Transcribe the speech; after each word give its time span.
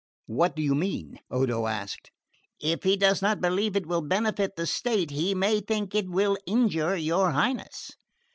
"What 0.25 0.55
do 0.55 0.63
you 0.63 0.73
mean?" 0.73 1.19
Odo 1.29 1.67
asked. 1.67 2.09
"If 2.59 2.81
he 2.81 2.97
does 2.97 3.21
not 3.21 3.39
believe 3.39 3.75
it 3.75 3.85
will 3.85 4.01
benefit 4.01 4.55
the 4.55 4.65
state 4.65 5.11
he 5.11 5.35
may 5.35 5.59
think 5.59 5.93
it 5.93 6.09
will 6.09 6.39
injure 6.47 6.95
your 6.97 7.33
Highness." 7.33 7.91